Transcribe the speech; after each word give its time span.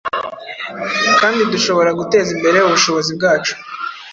kandi 1.19 1.41
dushobora 1.53 1.89
guteza 1.99 2.29
imbere 2.35 2.57
ubushobozi 2.61 3.11
bwacu, 3.17 3.53